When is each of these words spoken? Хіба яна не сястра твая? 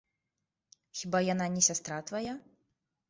Хіба 1.01 1.21
яна 1.33 1.49
не 1.59 1.63
сястра 1.69 2.01
твая? 2.09 2.33